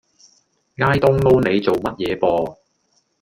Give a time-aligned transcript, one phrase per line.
[0.77, 2.59] 挨冬撈你做乜嘢啵